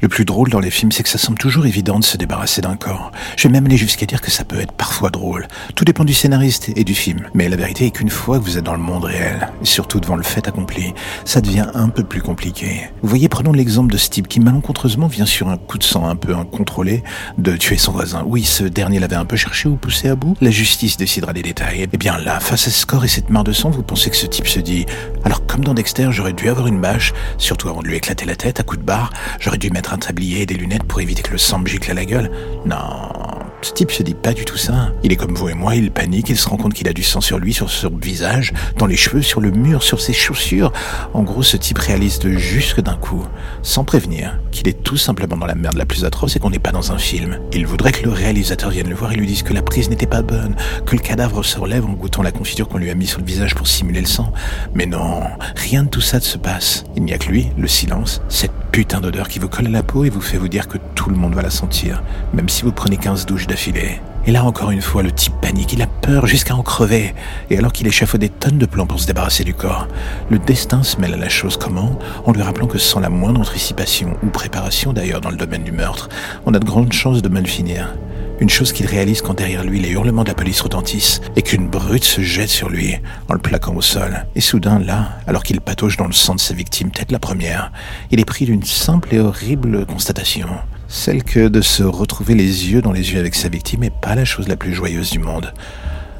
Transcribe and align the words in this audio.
Le 0.00 0.06
plus 0.06 0.24
drôle 0.24 0.48
dans 0.48 0.60
les 0.60 0.70
films, 0.70 0.92
c'est 0.92 1.02
que 1.02 1.08
ça 1.08 1.18
semble 1.18 1.38
toujours 1.38 1.66
évident 1.66 1.98
de 1.98 2.04
se 2.04 2.16
débarrasser 2.16 2.60
d'un 2.60 2.76
corps. 2.76 3.10
Je 3.36 3.48
vais 3.48 3.52
même 3.52 3.66
aller 3.66 3.76
jusqu'à 3.76 4.06
dire 4.06 4.20
que 4.20 4.30
ça 4.30 4.44
peut 4.44 4.60
être 4.60 4.70
parfois 4.72 5.10
drôle. 5.10 5.48
Tout 5.74 5.84
dépend 5.84 6.04
du 6.04 6.14
scénariste 6.14 6.70
et 6.76 6.84
du 6.84 6.94
film. 6.94 7.28
Mais 7.34 7.48
la 7.48 7.56
vérité 7.56 7.86
est 7.86 7.90
qu'une 7.90 8.08
fois 8.08 8.38
que 8.38 8.44
vous 8.44 8.58
êtes 8.58 8.64
dans 8.64 8.74
le 8.74 8.78
monde 8.78 9.04
réel, 9.04 9.48
et 9.60 9.66
surtout 9.66 9.98
devant 9.98 10.14
le 10.14 10.22
fait 10.22 10.46
accompli, 10.46 10.94
ça 11.24 11.40
devient 11.40 11.66
un 11.74 11.88
peu 11.88 12.04
plus 12.04 12.22
compliqué. 12.22 12.90
Vous 13.02 13.08
voyez, 13.08 13.28
prenons 13.28 13.52
l'exemple 13.52 13.92
de 13.92 13.98
ce 13.98 14.08
type 14.08 14.28
qui 14.28 14.38
malencontreusement 14.38 15.08
vient 15.08 15.26
sur 15.26 15.48
un 15.48 15.56
coup 15.56 15.78
de 15.78 15.84
sang 15.84 16.08
un 16.08 16.14
peu 16.14 16.36
incontrôlé 16.36 17.02
de 17.36 17.56
tuer 17.56 17.76
son 17.76 17.90
voisin. 17.90 18.22
Oui, 18.24 18.44
ce 18.44 18.62
dernier 18.62 19.00
l'avait 19.00 19.16
un 19.16 19.24
peu 19.24 19.36
cherché 19.36 19.68
ou 19.68 19.74
poussé 19.74 20.08
à 20.08 20.14
bout. 20.14 20.36
La 20.40 20.52
justice 20.52 20.96
décidera 20.96 21.32
des 21.32 21.42
détails. 21.42 21.88
Eh 21.92 21.96
bien 21.96 22.18
là, 22.18 22.38
face 22.38 22.68
à 22.68 22.70
ce 22.70 22.86
corps 22.86 23.04
et 23.04 23.08
cette 23.08 23.30
mare 23.30 23.42
de 23.42 23.52
sang, 23.52 23.70
vous 23.70 23.82
pensez 23.82 24.10
que 24.10 24.16
ce 24.16 24.26
type 24.26 24.46
se 24.46 24.60
dit, 24.60 24.86
alors 25.28 25.44
comme 25.44 25.62
dans 25.62 25.74
Dexter, 25.74 26.08
j'aurais 26.10 26.32
dû 26.32 26.48
avoir 26.48 26.68
une 26.68 26.80
bâche, 26.80 27.12
surtout 27.36 27.68
avant 27.68 27.82
de 27.82 27.86
lui 27.86 27.96
éclater 27.96 28.24
la 28.24 28.34
tête 28.34 28.60
à 28.60 28.62
coups 28.62 28.80
de 28.80 28.86
barre, 28.86 29.12
j'aurais 29.38 29.58
dû 29.58 29.68
mettre 29.70 29.92
un 29.92 29.98
tablier 29.98 30.40
et 30.40 30.46
des 30.46 30.54
lunettes 30.54 30.84
pour 30.84 31.02
éviter 31.02 31.20
que 31.20 31.32
le 31.32 31.36
sang 31.36 31.58
me 31.58 31.66
gicle 31.66 31.90
à 31.90 31.94
la 31.94 32.06
gueule. 32.06 32.30
Non, 32.64 33.37
ce 33.62 33.72
type 33.72 33.90
se 33.90 34.02
dit 34.02 34.14
pas 34.14 34.32
du 34.32 34.44
tout 34.44 34.56
ça. 34.56 34.92
Il 35.02 35.12
est 35.12 35.16
comme 35.16 35.34
vous 35.34 35.48
et 35.48 35.54
moi, 35.54 35.74
il 35.74 35.90
panique, 35.90 36.28
il 36.28 36.36
se 36.36 36.48
rend 36.48 36.56
compte 36.56 36.74
qu'il 36.74 36.88
a 36.88 36.92
du 36.92 37.02
sang 37.02 37.20
sur 37.20 37.38
lui, 37.38 37.52
sur 37.52 37.70
son 37.70 37.90
visage, 37.90 38.52
dans 38.76 38.86
les 38.86 38.96
cheveux, 38.96 39.22
sur 39.22 39.40
le 39.40 39.50
mur, 39.50 39.82
sur 39.82 40.00
ses 40.00 40.12
chaussures. 40.12 40.72
En 41.12 41.22
gros, 41.22 41.42
ce 41.42 41.56
type 41.56 41.78
réalise 41.78 42.18
de 42.18 42.30
juste 42.30 42.80
d'un 42.80 42.96
coup, 42.96 43.24
sans 43.62 43.84
prévenir, 43.84 44.38
qu'il 44.52 44.68
est 44.68 44.82
tout 44.82 44.96
simplement 44.96 45.36
dans 45.36 45.46
la 45.46 45.54
merde 45.54 45.76
la 45.76 45.86
plus 45.86 46.04
atroce 46.04 46.36
et 46.36 46.38
qu'on 46.38 46.50
n'est 46.50 46.58
pas 46.58 46.72
dans 46.72 46.92
un 46.92 46.98
film. 46.98 47.38
Il 47.52 47.66
voudrait 47.66 47.92
que 47.92 48.04
le 48.04 48.12
réalisateur 48.12 48.70
vienne 48.70 48.88
le 48.88 48.94
voir 48.94 49.12
et 49.12 49.16
lui 49.16 49.26
dise 49.26 49.42
que 49.42 49.52
la 49.52 49.62
prise 49.62 49.90
n'était 49.90 50.06
pas 50.06 50.22
bonne, 50.22 50.54
que 50.86 50.94
le 50.94 51.02
cadavre 51.02 51.44
se 51.44 51.58
relève 51.58 51.84
en 51.84 51.92
goûtant 51.92 52.22
la 52.22 52.32
confiture 52.32 52.68
qu'on 52.68 52.78
lui 52.78 52.90
a 52.90 52.94
mis 52.94 53.06
sur 53.06 53.20
le 53.20 53.26
visage 53.26 53.54
pour 53.54 53.66
simuler 53.66 54.00
le 54.00 54.06
sang. 54.06 54.32
Mais 54.74 54.86
non, 54.86 55.22
rien 55.56 55.82
de 55.82 55.88
tout 55.88 56.00
ça 56.00 56.18
ne 56.18 56.22
se 56.22 56.38
passe. 56.38 56.84
Il 56.96 57.04
n'y 57.04 57.12
a 57.12 57.18
que 57.18 57.28
lui, 57.28 57.48
le 57.56 57.68
silence, 57.68 58.22
cette 58.28 58.52
putain 58.72 59.00
d'odeur 59.00 59.28
qui 59.28 59.38
vous 59.38 59.48
colle 59.48 59.66
à 59.66 59.70
la 59.70 59.82
peau 59.82 60.04
et 60.04 60.10
vous 60.10 60.20
fait 60.20 60.38
vous 60.38 60.48
dire 60.48 60.68
que 60.68 60.78
tout 60.94 61.10
le 61.10 61.16
monde 61.16 61.34
va 61.34 61.42
la 61.42 61.50
sentir, 61.50 62.02
même 62.32 62.48
si 62.48 62.62
vous 62.62 62.72
prenez 62.72 62.96
15 62.96 63.26
douches 63.26 63.46
d'affilée. 63.46 64.00
Et 64.26 64.30
là 64.30 64.44
encore 64.44 64.70
une 64.70 64.82
fois, 64.82 65.02
le 65.02 65.10
type 65.10 65.34
panique, 65.40 65.72
il 65.72 65.80
a 65.80 65.86
peur 65.86 66.26
jusqu'à 66.26 66.54
en 66.54 66.62
crever. 66.62 67.14
Et 67.48 67.56
alors 67.56 67.72
qu'il 67.72 67.86
échafaude 67.86 68.20
des 68.20 68.28
tonnes 68.28 68.58
de 68.58 68.66
plans 68.66 68.86
pour 68.86 69.00
se 69.00 69.06
débarrasser 69.06 69.42
du 69.42 69.54
corps, 69.54 69.88
le 70.28 70.38
destin 70.38 70.82
se 70.82 71.00
mêle 71.00 71.14
à 71.14 71.16
la 71.16 71.28
chose 71.28 71.56
comment 71.56 71.98
En 72.26 72.32
lui 72.32 72.42
rappelant 72.42 72.66
que 72.66 72.78
sans 72.78 73.00
la 73.00 73.08
moindre 73.08 73.40
anticipation, 73.40 74.16
ou 74.22 74.26
préparation 74.26 74.92
d'ailleurs 74.92 75.20
dans 75.20 75.30
le 75.30 75.36
domaine 75.36 75.64
du 75.64 75.72
meurtre, 75.72 76.08
on 76.44 76.52
a 76.52 76.58
de 76.58 76.64
grandes 76.64 76.92
chances 76.92 77.22
de 77.22 77.28
mal 77.28 77.46
finir. 77.46 77.94
Une 78.40 78.48
chose 78.48 78.72
qu'il 78.72 78.86
réalise 78.86 79.20
quand 79.20 79.34
derrière 79.34 79.64
lui 79.64 79.80
les 79.80 79.90
hurlements 79.90 80.22
de 80.22 80.28
la 80.28 80.34
police 80.34 80.60
retentissent 80.60 81.20
et 81.34 81.42
qu'une 81.42 81.68
brute 81.68 82.04
se 82.04 82.20
jette 82.20 82.48
sur 82.48 82.68
lui 82.68 82.94
en 83.28 83.34
le 83.34 83.40
plaquant 83.40 83.74
au 83.74 83.82
sol. 83.82 84.26
Et 84.36 84.40
soudain, 84.40 84.78
là, 84.78 85.18
alors 85.26 85.42
qu'il 85.42 85.60
patauge 85.60 85.96
dans 85.96 86.06
le 86.06 86.12
sang 86.12 86.36
de 86.36 86.40
sa 86.40 86.54
victime, 86.54 86.92
tête 86.92 87.10
la 87.10 87.18
première, 87.18 87.72
il 88.12 88.20
est 88.20 88.24
pris 88.24 88.44
d'une 88.44 88.62
simple 88.62 89.12
et 89.12 89.18
horrible 89.18 89.84
constatation. 89.86 90.48
Celle 90.86 91.24
que 91.24 91.48
de 91.48 91.60
se 91.60 91.82
retrouver 91.82 92.34
les 92.34 92.70
yeux 92.70 92.80
dans 92.80 92.92
les 92.92 93.12
yeux 93.12 93.18
avec 93.18 93.34
sa 93.34 93.48
victime 93.48 93.80
n'est 93.80 93.90
pas 93.90 94.14
la 94.14 94.24
chose 94.24 94.46
la 94.46 94.56
plus 94.56 94.72
joyeuse 94.72 95.10
du 95.10 95.18
monde. 95.18 95.52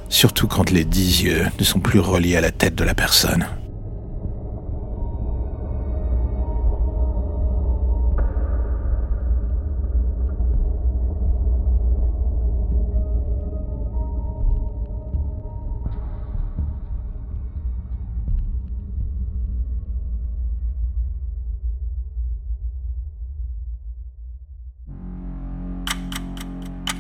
Surtout 0.09 0.49
quand 0.49 0.71
les 0.71 0.85
dix 0.85 1.23
yeux 1.23 1.47
ne 1.59 1.65
sont 1.65 1.81
plus 1.81 2.01
reliés 2.01 2.37
à 2.37 2.41
la 2.41 2.51
tête 2.51 2.75
de 2.75 2.85
la 2.85 2.95
personne. 2.95 3.47